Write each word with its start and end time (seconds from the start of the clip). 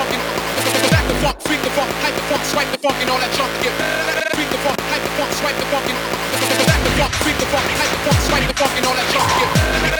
funkin', 0.00 0.22
back 0.88 1.04
the 1.04 1.16
funk, 1.20 1.36
freak 1.44 1.60
the 1.60 1.72
funk, 1.76 1.90
hype 2.00 2.16
the 2.16 2.24
funk, 2.32 2.42
swipe 2.48 2.70
the 2.72 2.80
funk, 2.80 2.96
and 3.04 3.10
all 3.12 3.20
that 3.20 3.28
junk 3.36 3.52
to 3.52 3.60
get 3.60 3.74
freak 4.32 4.48
the 4.48 4.60
funk, 4.64 4.80
hype 4.88 5.04
the 5.04 5.12
funk, 5.20 5.30
swipe 5.36 5.58
the 5.60 5.68
funkin', 5.68 5.98
back 6.64 6.80
the 6.80 6.92
funk, 6.96 7.12
freak 7.20 7.36
the 7.36 7.48
funk, 7.52 7.66
hype 7.76 7.92
the 7.92 8.00
funk, 8.08 8.20
swipe 8.24 8.46
the 8.48 8.56
funk, 8.56 8.72
and 8.80 8.86
all 8.88 8.96
that 8.96 9.08
junk 9.12 9.28
to 9.28 9.36
get 9.36 9.50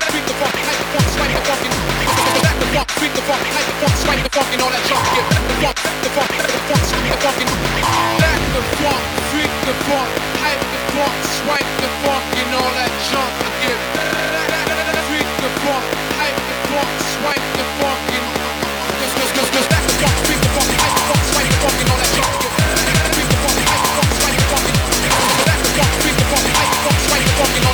freak 0.08 0.24
the 0.24 0.36
funk, 0.40 0.56
hype 0.56 0.80
the 0.80 0.88
funk, 0.88 1.08
swipe 1.12 1.32
the 1.36 1.42
funkin', 1.44 1.74
back 2.40 2.56
the 2.56 2.68
funk, 2.72 2.88
freak 2.96 3.12
the 3.12 3.24
funk, 3.28 3.44
hype 3.52 3.68
the 3.68 3.76
funk, 3.76 3.94
swipe 4.00 4.22
the 4.24 4.30
funk, 4.32 4.48
and 4.56 4.60
all 4.64 4.72
that 4.72 4.84
junk 4.88 5.04
to 5.04 5.10
get 5.12 5.26
the 5.28 5.56
funk, 5.60 5.76
the 6.00 6.10
funk, 6.16 6.30
the 6.32 6.60
funk, 6.64 6.82
swipe 6.88 7.08
the 7.12 7.18
funkin', 7.20 7.50
back 8.24 8.40
the 8.56 8.62
funk, 8.80 9.02
freak 9.28 9.52
the 9.68 9.74
funk, 9.84 10.10
hype 10.40 10.64
the 10.64 10.80
funk, 10.96 11.16
swipe 11.44 11.72
the 11.84 11.90
funk, 12.08 12.24
and 12.40 12.52
all 12.56 12.72
that 12.72 12.92
junk 13.12 13.32
to 13.36 13.48
get 13.68 13.80
freak 15.12 15.28
the 15.44 15.50
funk, 15.60 15.84
hype 16.16 16.40
the 16.40 16.56
funk, 16.72 16.92
swipe 17.20 17.46
the 17.60 17.66
funkin'. 17.84 18.24
Cause, 19.00 19.12
cause, 19.16 19.32
cause, 19.36 19.50
cause 19.52 19.68
that's 19.68 19.89
fucking 27.40 27.69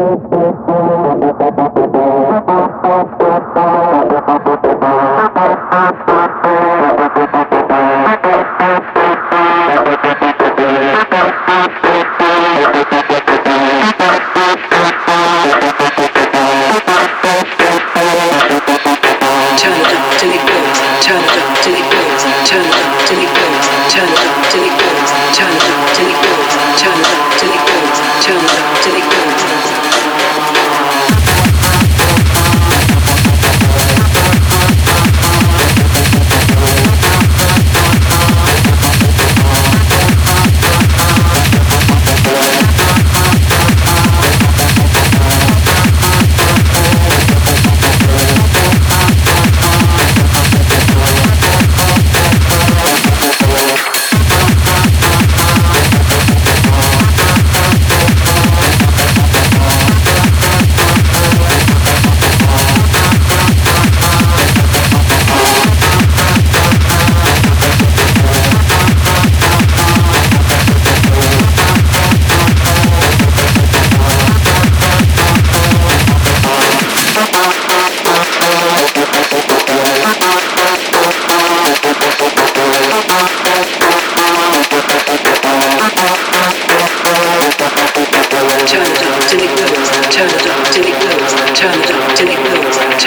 Oh, 0.00 0.39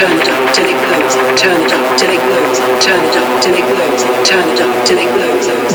turn 0.04 0.20
it 0.20 0.28
up 0.28 0.54
till 0.54 0.66
it 0.66 0.76
blows, 0.84 1.14
turn 1.40 1.62
it 1.62 1.72
up 1.72 1.96
till 1.96 2.10
it 2.10 2.20
blows, 2.26 2.58
turn 2.84 3.02
it 3.04 3.16
up 3.16 3.42
till 3.42 3.54
it 3.54 3.64
blows, 3.64 4.02
turn 4.28 4.48
it 4.50 4.60
up 4.60 4.86
till 4.86 4.98
it 4.98 5.10
blows. 5.14 5.73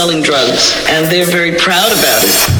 selling 0.00 0.22
drugs, 0.22 0.82
and 0.88 1.12
they're 1.12 1.26
very 1.26 1.54
proud 1.58 1.92
about 1.92 2.22
it. 2.24 2.59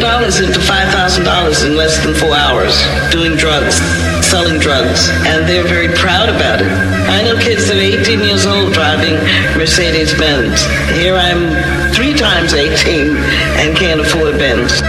$100 0.00 0.46
into 0.46 0.60
$5,000 0.60 1.66
in 1.66 1.76
less 1.76 2.02
than 2.04 2.14
four 2.14 2.34
hours 2.34 2.72
doing 3.12 3.36
drugs, 3.36 3.76
selling 4.24 4.58
drugs, 4.58 5.10
and 5.26 5.46
they're 5.48 5.66
very 5.66 5.88
proud 5.94 6.28
about 6.28 6.60
it. 6.60 6.70
I 7.08 7.22
know 7.22 7.36
kids 7.38 7.68
that 7.68 7.76
are 7.76 8.00
18 8.00 8.20
years 8.20 8.46
old 8.46 8.72
driving 8.72 9.14
Mercedes 9.58 10.14
Benz. 10.14 10.62
Here 10.96 11.14
I'm 11.14 11.92
three 11.92 12.14
times 12.14 12.54
18 12.54 13.16
and 13.60 13.76
can't 13.76 14.00
afford 14.00 14.38
Benz. 14.38 14.80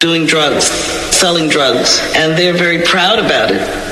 Doing 0.00 0.26
drugs, 0.26 0.64
selling 0.64 1.48
drugs, 1.48 2.00
and 2.14 2.38
they're 2.38 2.56
very 2.56 2.82
proud 2.82 3.18
about 3.18 3.50
it. 3.50 3.87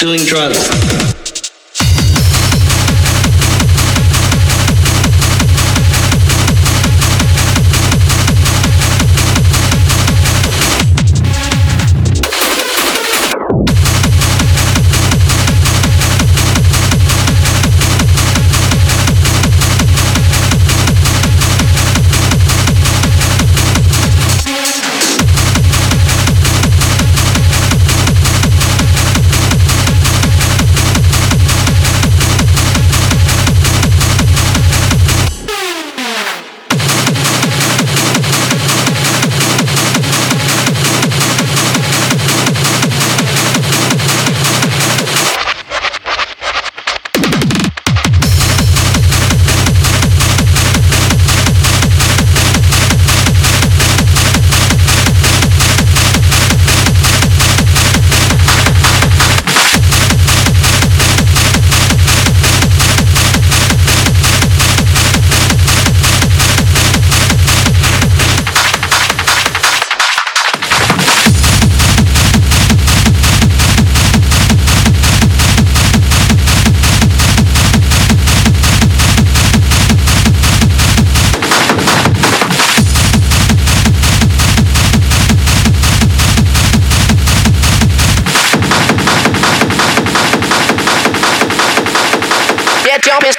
Doing 0.00 0.20
drugs. 0.20 0.85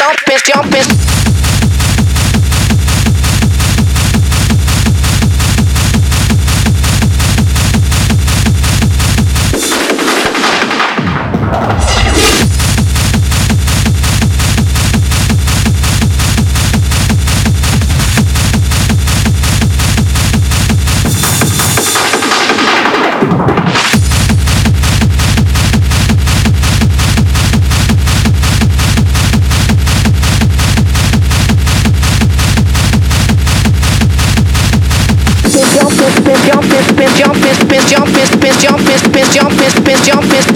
jumping, 0.08 0.42
jumping. 0.46 1.17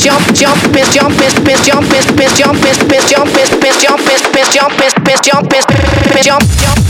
jump 0.02 0.34
jump 0.34 0.58
miss 0.74 0.90
jump 0.96 1.16
miss 1.20 1.40
miss 1.42 1.62
jump 1.62 1.88
miss 1.92 2.12
miss 2.18 2.34
jump 2.36 2.60
miss 2.64 2.84
miss 2.90 3.06
jump 3.12 3.30
miss 3.36 3.52
miss 3.62 3.78
jump 3.84 4.02
miss 4.08 4.24
miss 4.34 4.50
jump 4.50 4.74
miss 4.80 4.98
miss 5.06 5.22
jump 5.22 5.44
miss 5.52 5.66
miss 6.16 6.26
jump 6.26 6.44
jump 6.58 6.82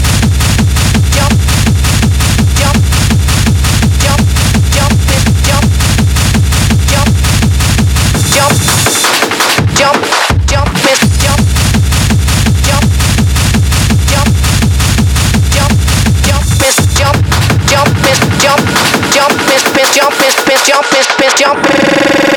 Jump, 19.22 19.36
miss, 19.45 19.64
miss, 19.74 19.95
jump, 19.95 20.14
miss, 20.20 20.47
miss, 20.47 20.68
jump, 20.68 20.86
miss, 20.91 21.07
miss, 21.20 21.34
jump. 21.39 22.30